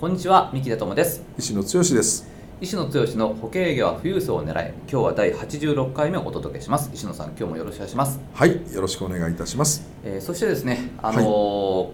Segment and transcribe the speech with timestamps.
[0.00, 1.22] こんにちは三木田智です。
[1.36, 2.26] 石野剛です。
[2.58, 6.90] 石野剛の保険営業は富裕層を狙い今日は第86回目をお届けします。
[6.94, 8.18] 石野さん今日もよろしくお願いします。
[8.32, 11.90] はいよろしくお願いいたします、えーそしてですねあのー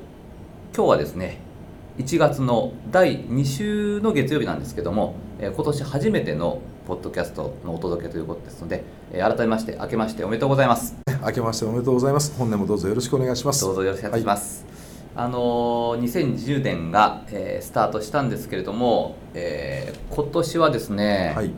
[0.73, 1.39] 今日はですね
[1.99, 10.95] 1月の第2週の月曜日なんですけども、えー今年初めてのポッドキャストのお届けということですので、えー改めまして明けましておめでとうございます。
[11.27, 12.33] 明けましておめでとうございます。
[12.39, 13.63] 本年もどうぞよろしくお願いします。
[13.63, 14.65] どうぞよろしくお願いします、
[15.17, 21.51] あのー2020年が、えースタートしたんですけれども、えー今年はですね、はい。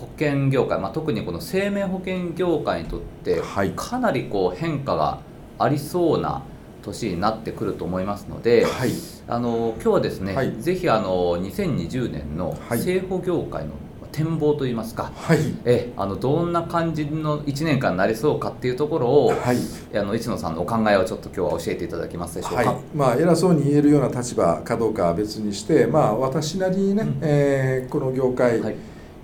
[0.00, 3.72] 保険業界、まあ、特にこの生命保険業界にとってはい。
[3.76, 5.20] かなりこう変化が
[5.58, 6.42] ありそうな
[6.82, 8.92] 年になってくると思いますので、はい。
[9.28, 10.52] あの今日はですね、はい。
[10.60, 12.80] ぜひあの2020年のはい。
[12.80, 13.72] 生保業界の
[14.18, 15.38] 展望といいますか、はい。
[15.64, 19.58] えあのどんな感じの1年間になりそうかっていうところを、はい。
[19.96, 22.56] あの市野さんのお考えをちょっと今日は教えていただけますでしょうか。
[22.56, 22.76] はい。
[22.94, 27.18] まあ、偉そうに言えるような立場かどうかは別にして、まあ、私なりにね、うん。
[27.22, 28.74] えーこの業界はい。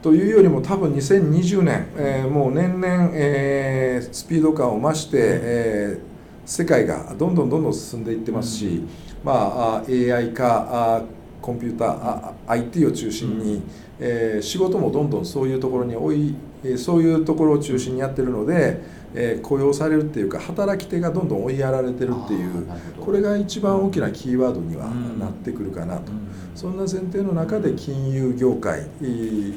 [0.00, 6.14] というよりも多分2020年、えーもう年々、えースピード感を増して、えー
[6.46, 8.82] 世界がどんどんどんどん進んでいってますし、
[9.24, 11.02] まあ、あ AI 化あ
[11.40, 13.62] コンピューターあ IT を中心に、
[14.00, 18.80] えー仕事もどんどんそういうところに多い、えーそういうところを中心にやってるので、
[19.14, 22.66] えー雇用されるっていうか働き手がどんどん追いやられてるっていう
[23.00, 26.12] これが一番大きなキーワードにはうんなってくるかなと。
[26.12, 26.28] うん。
[26.54, 29.54] そんな前提の中で金融業界えー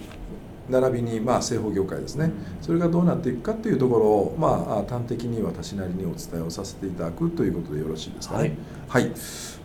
[0.69, 2.31] 並びにまあ生保業界ですね。
[2.61, 8.57] それがどうなっていくかっていうところをまあ端的に私なりにお伝えをさせていただくということでよろしいですかね。
[8.87, 9.11] はい、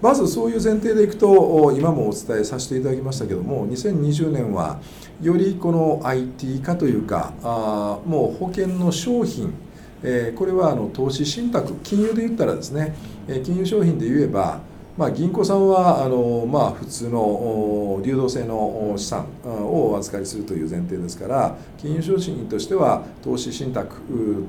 [0.01, 4.81] まずそういう前提でいくとお今もお伝えさせていただきましたけども2020年は
[5.21, 9.55] よりこの IT 化というかあーもう保険の商品
[10.03, 12.95] えーこれはあの投資信託金融で言ったらですね
[13.29, 14.61] えー金融商品で言えば
[14.97, 24.45] まあ、銀行さんはあの、まあ、普通のお流動性のお資産あをお預かりするという前提ですから金融商品としては投資信託う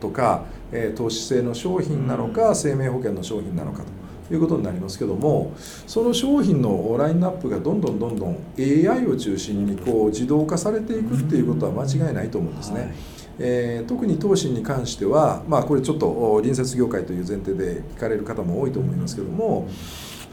[0.00, 3.82] とか、えー投資性の商品なのか生命保険の商品なのか
[4.28, 5.54] ということになりますけども
[5.86, 12.94] その商品のラインナップがどんどんどんどん AI を中心にこう自動化されていくっていうことは間違いないと思うんですね。
[13.38, 19.68] はいえー特に投資に関しては、まあ、これちょっとお隣接業界という前提で聞かれる方も多いと思いますけども、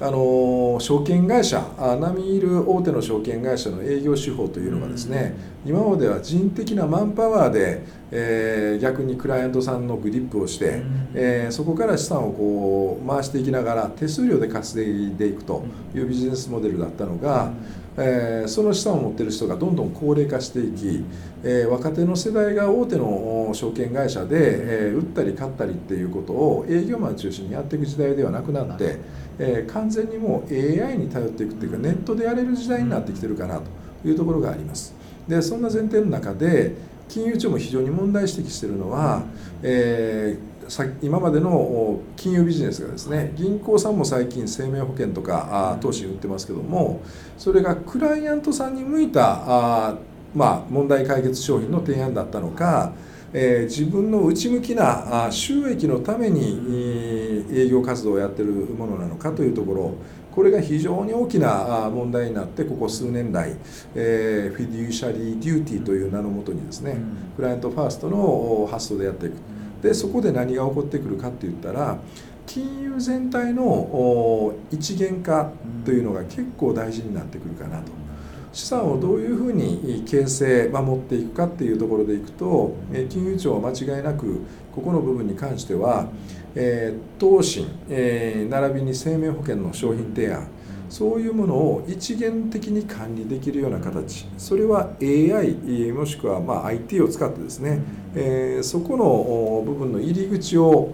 [0.01, 5.35] あの証券会社あ並みいる大手の証券会社の営業手法というのがですね、
[5.66, 10.81] 今までは人的なマンパワーで、えー逆にクライアントさんのグリップをして、
[11.13, 15.63] えーそこから資産をこう回していきながら手数料で稼いでいくと
[15.95, 17.53] いうビジネスモデルだったのが、
[17.97, 21.03] えーその資産を持ってる人がどんどん高齢化していき、
[21.44, 29.00] えー若手の世代が大手の証券会社で、えー売ったり買ったりっていうことを営業マン中心にやっていく時代ではなくなって、
[29.39, 33.61] え完全にもう AI に頼っていくっていうかネットでやれる時代になってきてるかな
[34.03, 34.94] というところがあります。
[35.28, 36.75] でそんな前提の中で
[37.07, 39.23] 金融庁も非常に問題指摘してるのは、
[39.63, 40.54] えー
[41.01, 47.01] 今までのお金融ビジネスがですね銀行さんも最近生命保険とか投資売ってますけども
[47.37, 49.97] それがクライアントさんに向いた
[50.35, 52.91] まあ、問題解決商品の提案だったのか、
[53.31, 59.93] えー自分の内向きな収益のためにえー営業活動をやってるものなのかというところ
[60.31, 63.55] これが非常に大きな問題になってここ数年来、
[63.95, 66.97] えーフィデューシャリーデューティーという名のもとにですね
[67.37, 69.35] クライアントファーストのお発想でやっていく
[69.85, 71.99] でそこで何が起こってくるかって言ったら
[72.47, 75.52] 金融全体のお一元化
[75.85, 77.91] というのが結構大事になってくるかなと。
[78.52, 84.40] 資産をどういうふうに形成守っていくかっていうところでいくとえー金融庁は間違いなく
[84.73, 86.08] ここの部分に関しては、
[86.55, 90.47] えー投信、えー並びに生命保険の商品提案
[90.90, 94.28] そういうものを一元的に管理できるような形。
[94.37, 97.82] それは AI もしくはま IT を使ってですね、
[98.16, 100.93] えーそこの部分の入り口を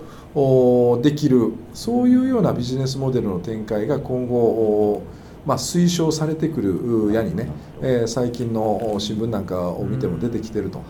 [1.04, 1.54] できる。
[1.74, 5.04] そういうようなビジネスモデルの展開が今後
[5.44, 7.50] まあ、推奨されてくるやにね、
[7.82, 10.82] えー最近の新聞なんかを見ても出てきてると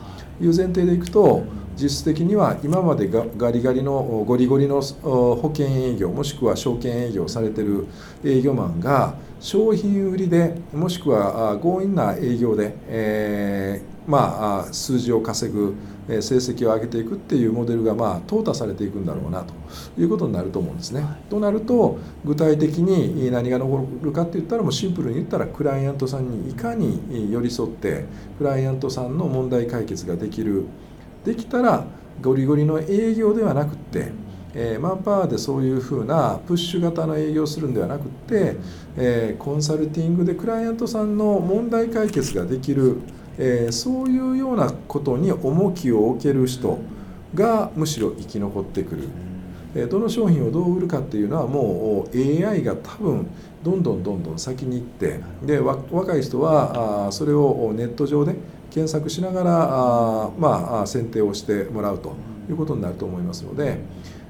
[0.41, 1.43] いう前提でいくと
[1.79, 7.87] 実質的には今までガリガリのゴリゴリの保険営業もしくは証券営業されてる
[8.23, 15.75] 営業マンが商品売りでもしくは強引な営業で、えー、まあ数字を稼ぐ
[16.07, 19.53] 成績を上げていくっていうモデルがまあ淘汰されていくんだろうなと
[19.99, 21.01] いうことになると思うんですね。
[21.01, 28.05] はい、となると具体的に何が残るかって言ったらもうシンプルに言ったらクライアントさんにいかに寄り添って
[28.37, 30.65] クライアントさんの問題解決ができる
[31.25, 31.85] できたら
[32.21, 34.11] ゴリゴリの営業ではなくって、
[34.53, 38.55] えー、マンパワーでそういうふうなプッシュ型の営業するんではなくって、
[38.97, 42.97] えー、コンサルティングでクライアントさんの問題解決ができる、
[43.37, 46.79] えー、そういうようなことに重きを置ける人
[47.33, 49.07] がむしろ生き残ってくる。
[49.89, 53.27] どの商品をどう売るかっていうのはもう AI が多分
[53.63, 58.35] どんどんどんどん先に行ってで若い人はそれをネット上で
[58.71, 62.15] 検索しながらあ、まあ、選定をしてもらうと
[62.49, 63.77] いうことになると思いますので、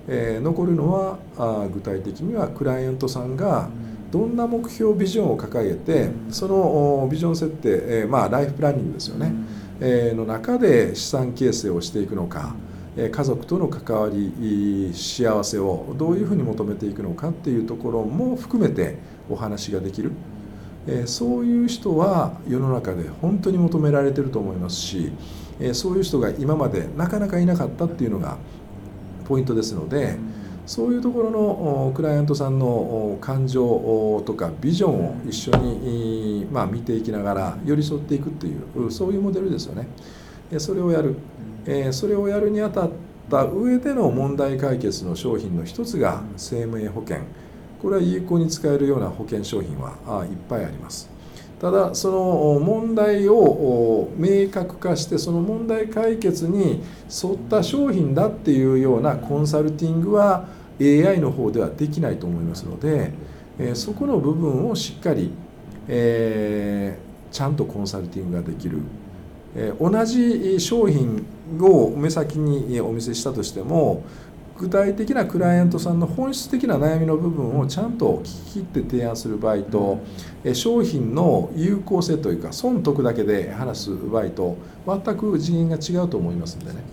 [0.08, 3.70] えー、残るのはあ具体的にはクライアントさんが
[4.12, 9.32] どんな目標ビジョンを掲げてそのビジョン設定、えー、まあ、ライフプランニングですよね、
[9.80, 12.56] えー、の中で資産形成をしていくのか
[12.96, 18.98] 家族との関わり幸せをどういうふうに求めていくのかっていうところも含めて
[19.30, 20.12] お話ができる。
[20.88, 25.12] えそういう人は世の中で本当に求められてると思いますし、
[25.60, 28.38] えそういう人が今までなかなかいなかったっていうのが
[29.28, 30.18] ポイントですので
[30.66, 39.88] そういうところのクライアントさんの感情とかビジョンを一緒に、ま、見ていきながら寄り添っていくっていうそういうモデルですよね。
[40.58, 41.16] それをやる、
[41.92, 42.90] それをやるにあたっ
[43.30, 47.20] た上での問題解決の商品の一つが生命保険。
[47.82, 51.10] これは有効に使えるような保険商品はいっぱいあります。
[51.60, 56.82] ただその問題を明確化してその問題解決に
[57.24, 60.48] 沿った商品だっていうようなコンサルティングは
[60.80, 63.14] AI の方ではできないと思いますので
[63.76, 65.32] そこの部分をしっかり、
[65.88, 68.80] えー、ちゃんとコンサルティングができる。
[69.80, 71.26] 同じ商品
[71.60, 74.04] を目先にお見せしたとしても
[74.62, 80.02] 具体的なクライアントさんの本質的な悩みの部分をちゃんと聞き切って提案する場合と
[80.54, 86.84] 商品の有効性というか損得だけで話す場合と全く次元が違うと思いますんでね。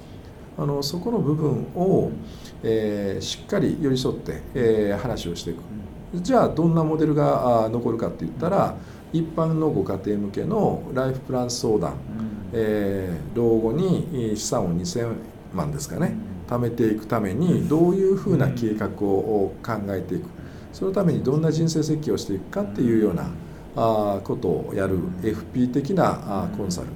[0.57, 2.11] あのそこの部分を、
[2.63, 5.59] えー、しっかり寄り添って、えー、話をしていく。
[6.15, 8.77] じゃあどんなモデルが残るかって言ったら
[9.13, 11.97] 一般のご家庭向けのライフプラン相談、
[12.55, 15.15] えー、老後に資産を2000
[15.55, 16.15] 万ですかね。
[16.49, 20.25] 貯めていくためにどういうふうな計画を考えていく。
[20.73, 23.31] そのためにどんな人生設計をしていくかっていうような
[23.77, 26.89] あことをやる FP 的なコンサル、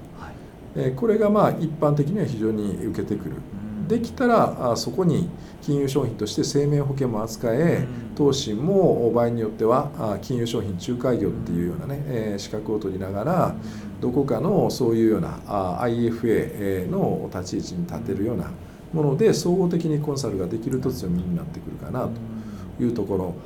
[0.77, 3.37] えこれがまあ一般的には非常に受けてくる。
[3.93, 5.29] できたらそこに
[5.61, 7.87] 金融商品として生命保険も扱え
[8.17, 13.55] 投資も場合によっては金融商品仲介業っていうようなね資格を取りながら
[14.01, 15.29] どこかのそういうような
[15.83, 18.51] IFA の立ち位置に立てるような
[18.95, 22.09] もので総合的にコンサルができると強みになってくるかな
[22.79, 23.37] というとこ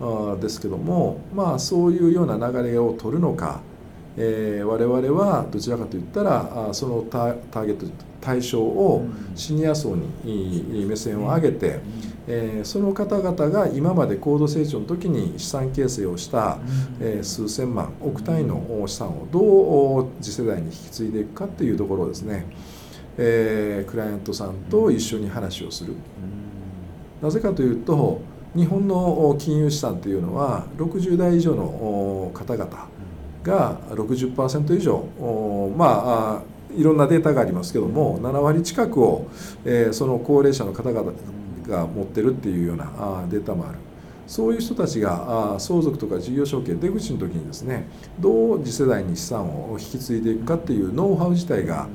[0.00, 3.60] ろですけどもまあそういうような流れを取るのか、
[4.18, 7.86] えー、我々はどちらかといったらそのターゲット
[8.20, 11.80] 対象をシニア層に目線を上げて、
[12.26, 16.58] えー、その方々が今まで高度成長の時に資産形成をした、
[17.00, 22.46] えー、数千万億単位の資産をどう次世代に引き継いでいくかっていうところをですね。
[23.18, 25.94] えー、クライアントさんと一緒に話をする、
[27.22, 28.20] なぜかというと
[28.54, 32.88] 日本の金融資産というのは60代以上の方々
[33.46, 35.04] が60%以上
[35.76, 39.28] まあいろんなデータがありますけども7割近くを、
[39.64, 41.12] えー、その高齢者の方々
[41.66, 42.86] が持ってるっていうような
[43.30, 43.78] データもある。
[44.26, 47.86] そういう人たちが相続とか事業承継出口の時にですね
[48.18, 51.88] どう次世代に資産を引き継いでいくかっていうノウハウ自体が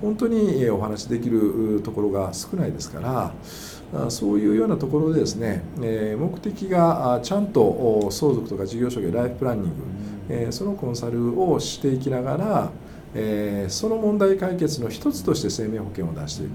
[0.00, 16.50] 本当にお話しできるところが少ないですからそういうようなところでですね目的がちゃんと相続とか事業承継ライフプランニングそのコンサルをしていきながらその問題解決の一つとして生命保険を出していく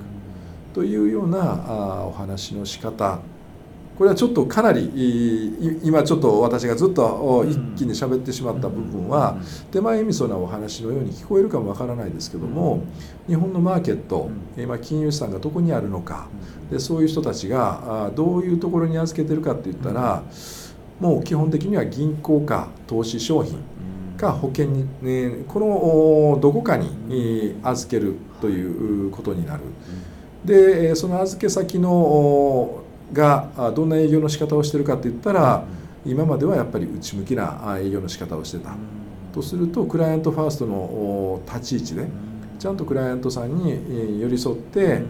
[0.75, 3.19] というようなお話の仕方
[3.97, 9.37] これはちょっとかなり今ちょっと私がずっと一気に喋ってしまった部分は
[9.71, 12.83] 手前味噌なお話のように聞こえるかもわからないですけども
[13.27, 16.27] 日本のマーケット今金融資産がどこにあるのか
[16.71, 20.23] でそういう人たちがどういうところに預けてるかって言ったら
[20.99, 23.59] もう基本的には銀行か投資商品
[24.17, 29.61] か保険に、ね、このどこかに預けるということになる。
[30.45, 32.82] でその預け先の
[33.13, 35.63] がどんな営業の仕方をしてるかって言ったら
[36.05, 38.75] 今まではやっぱり内向きな営業の仕方をしてた。
[39.33, 42.07] とするとクライアントファーストの立ち位置で
[42.59, 45.01] ちゃんとクライアントさんに寄り添って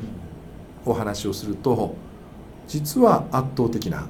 [0.85, 1.95] お話をすると
[2.67, 4.07] 実は圧倒的な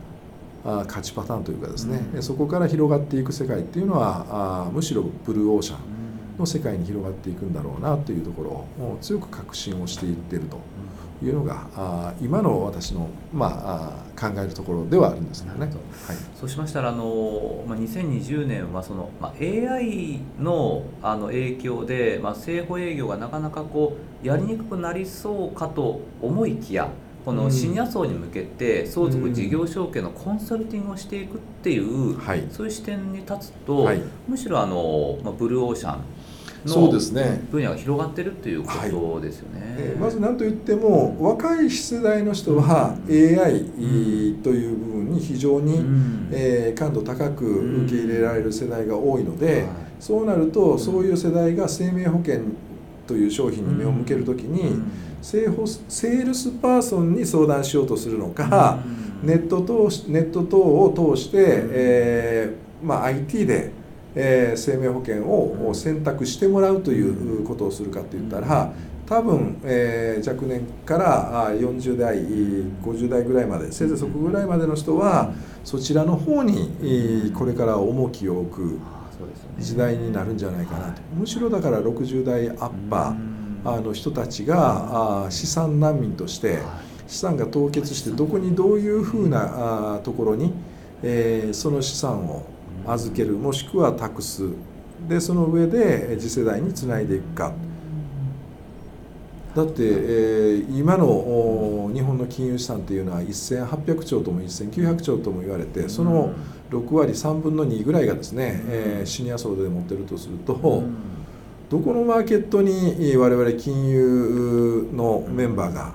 [0.63, 5.79] 勝ちパターンというかですね、うん、そこから広がっていく世界っていうのはむしろブルーオーシャン
[6.39, 8.49] の世界に広がっていくんだろうなというところ
[8.85, 10.57] を強く確信をしていってると
[11.23, 15.65] いうのがあ今の私の、まあ、考えるところではあるんですけどね。
[15.65, 26.89] はい、そうしましたらあの、まあ、2020年はその、まあ、AI のあの影響で、まあ、生保営業がなかなかこうやりにくくなりそうかと思いきや
[27.25, 36.01] このシニア層に向けて相続事業承継のコンサルティングをしていくっていう、はい、そういう視点に立つと、はい、むしろあの、まあ、ブルーオーシャン
[36.65, 37.45] そうですね。
[37.51, 39.73] 分野が広がってるっていうことですよね、はい。
[39.79, 43.65] えー、まず何と言っても、若い世代の人は AI
[44.41, 52.39] という部分に非常に、うん、えー、感度高く受け入れられる世代が多いので、うん、そうなるとそういう世代が生命保険
[53.07, 54.81] という商品に目を向けるときに、
[55.21, 58.79] セールスパーソンに相談しようとするのか、
[59.23, 63.71] ネット通ネット等を通して、えーまあ、IT で、
[64.15, 68.73] えー、生命保険を選択してもらうということをするかといったら
[69.05, 78.79] 多分、えー、若年から40代50代ぐらいまでせいぜいそこぐらいまでの人はそちらの方にこれから重きを置く
[79.59, 81.01] 時代になるんじゃないかなと。
[81.15, 83.33] むしろだから60代アッパー
[83.65, 86.59] あの人たちが資産難民として
[87.07, 90.53] 資産が凍結してどこにどういうふうなところに、
[91.03, 92.45] えその資産を
[92.87, 94.49] 預けるもしくは託す。
[95.07, 97.53] でその上で次世代につないでいくか。
[99.55, 106.33] だって、えー、今の日本の金融資産っていうのは1800兆とも1900兆とも言われてその
[106.71, 110.83] 6割3分の2ぐらいがですね、えー、シニア層で持ってるとすると、
[111.69, 115.93] どこのマーケットに我々金融のメンバーが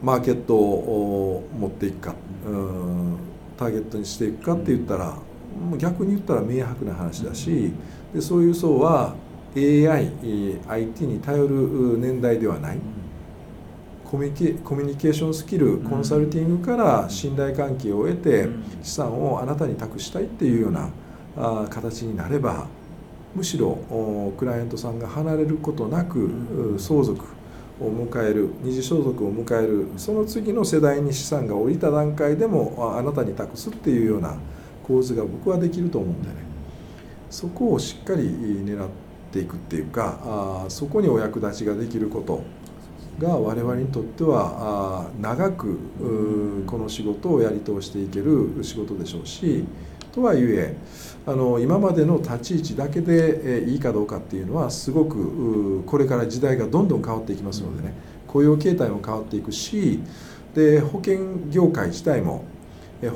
[0.00, 2.14] マーケットを持っていくか、
[3.62, 5.16] ターゲットにしていくかって言ったら
[5.78, 7.72] 逆に言ったら明白な話だし
[8.14, 9.14] でそういう層は
[9.54, 10.10] AI、
[10.66, 12.78] IT に頼る年代ではない。
[14.12, 18.46] コミュニケーションスキルコンサルティングから信頼関係を得て
[18.82, 20.90] 資産をあなたに託したいっていうような
[21.70, 22.66] 形になれば
[23.34, 23.78] むしろ
[24.36, 27.24] クライアントさんが離れることなく相続
[27.82, 34.36] を迎える二次相続を迎えるその次の世代に資産が降りた段階でもあなたに託すっていうような
[34.82, 36.52] 構図が僕はできると思うんでね。
[37.32, 38.88] そこをしっかり狙っ
[39.32, 42.42] ていくっていうかあそこにお役立ちができること
[43.18, 45.78] が我々にとっては長く
[46.66, 49.64] この仕事をやり通していける仕事でしょうし
[50.12, 50.76] とはいえ
[51.26, 58.12] あの今までの立ち位置だけでいいかどうかっていうのはすごくこれから時代がどんどん変わっていきますのでね。
[58.32, 60.00] 雇用形態も変わっていくし
[60.54, 62.44] で保険業界自体も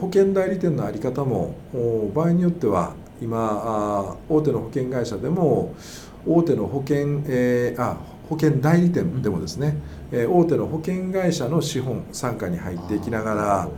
[0.00, 1.54] 保険代理店の在り方も
[2.14, 5.74] 場合によっては今大手の保険会社でも
[6.26, 7.96] 大手の保険、えー、あ
[8.28, 9.76] 保険代理店でもですね、
[10.10, 13.68] え大手の保険会社の資本傘下に入っていきながら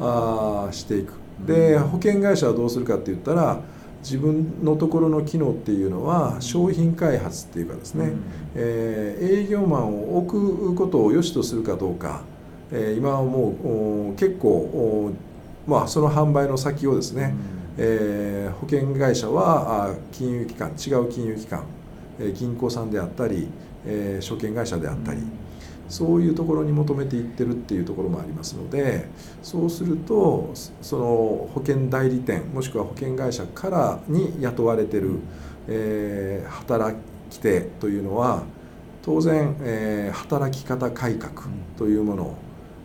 [0.00, 1.12] あしていく
[1.46, 3.60] で保険会社はどうするかって言ったら
[4.02, 8.22] 自分のところの機能っていうのは商品開発っていうかですね、うん、
[8.54, 12.22] えー、営業マンを置くことを良しとするかどうか、
[12.70, 15.12] えー、今はもう結構
[15.66, 21.64] まあその販売の先をですね、うん、えー、保険会社は金融機関違う金融機関、
[22.20, 23.48] えー、銀行さんであったり、
[23.84, 25.47] えー、証券会社であったり、うん
[25.88, 29.08] そういうところに求めていってるっていうところもありますので
[29.42, 30.50] そうすると
[30.82, 31.04] その
[31.54, 35.18] 保険代理店もしくは保険会社からに雇われてる、
[35.66, 36.96] えー、働
[37.30, 38.42] き手というのは
[39.02, 41.32] 当然、えー、働き方改革
[41.76, 42.34] というものを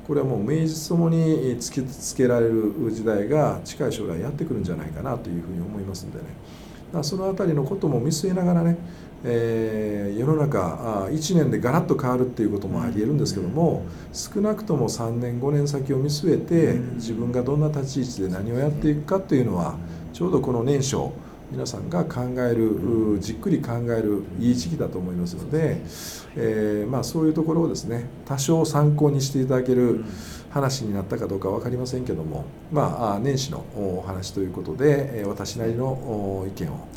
[0.07, 6.25] これはもう名実ともに突きつけられる時代が近い将来やってくるんじゃないかなというふうに思いますんでね。
[7.01, 8.77] その辺りのことも見据えながらね
[9.25, 19.77] えー、世の中1年でガラッと変わるっていうこともありえるんですけども少なくとも3年5年先を見据えて自分がどんな立ち位置で何をやっていくかっていうのは
[20.11, 21.13] ちょうどこの年初
[21.51, 25.81] 皆さんが考えるじっくり考えるいい時期だと思いますので、
[26.35, 30.03] えー、まあ、そういうところをですね多少参考にしていただける
[30.49, 36.87] 話になったかどうか分かりませんけども、まあ、年始のお話ということで私なりの意見を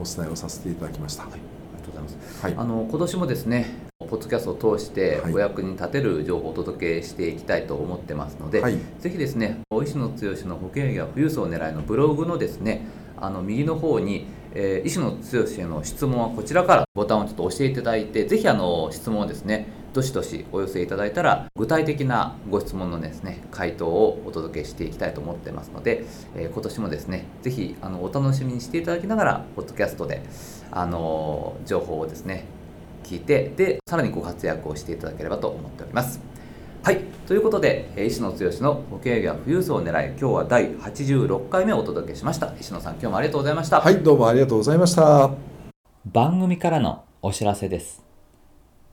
[0.00, 1.24] お伝えをさせていただきました。
[1.24, 1.55] はい、
[1.86, 3.66] とうございます、はい、あの今年もですね
[3.98, 10.14] ポッドキャストを通してお役に立てる情報をお届けしていきたいと思ってますので、はい、ぜひですね石野剛
[10.48, 12.86] の保険や富裕層を狙いのブログのですね
[13.18, 15.18] あの右の方に、えー、石野剛
[15.58, 30.22] への質問はこちらからボタンをちょっと押していただいてぜひあの質問をですねどしどしお寄せいただいたら具体的なご質問のですね回答をお届けしていきたいと思ってますので、えー、今年もですねぜひあのお楽しみにしていただきながらポッドキャストで
[30.70, 32.44] あの情報をですね
[33.04, 36.20] 聞いてでさらにご活躍をしていただければと思っております。
[36.82, 37.00] はい。
[37.26, 42.52] ということで石野剛の保険営業富裕層を狙い今日は第86回目をお届けしました。
[42.60, 43.80] 石野さん今日もありがとうございました。
[43.80, 45.30] はいどうもありがとうございました。
[46.04, 48.04] 番組からのお知らせです。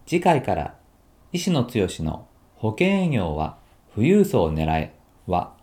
[0.05, 0.75] 次回から
[1.31, 1.69] 石野剛
[2.03, 3.57] の保険営業は
[3.93, 4.89] 富裕層を狙い
[5.27, 5.53] は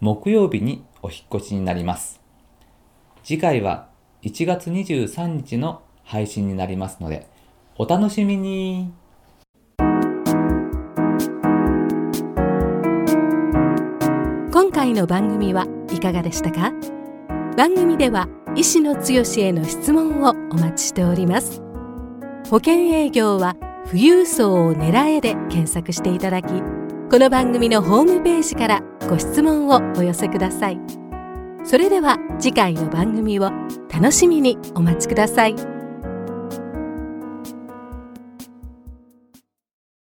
[0.00, 2.20] 木曜日にお引越しになります。
[3.22, 3.89] 次回は
[4.22, 7.26] 1月23日の配信になりますので
[7.76, 8.92] お楽しみに。
[14.52, 16.72] 今回の番組はいかがでしたか？
[17.56, 21.62] 番組では医師の強への質問をお待ちしております。
[22.50, 26.48] 保険営業は富裕層を狙えで検索していただき
[27.10, 30.78] この番組のホームページからご質問をお寄せください。
[31.64, 33.50] それでは次回の番組を
[34.00, 35.79] 楽しみにお待ちください。